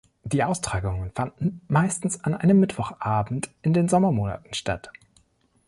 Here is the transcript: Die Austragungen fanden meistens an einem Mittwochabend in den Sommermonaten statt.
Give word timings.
Die 0.23 0.43
Austragungen 0.43 1.11
fanden 1.11 1.61
meistens 1.67 2.23
an 2.23 2.33
einem 2.33 2.59
Mittwochabend 2.59 3.51
in 3.61 3.71
den 3.73 3.87
Sommermonaten 3.87 4.51
statt. 4.55 4.89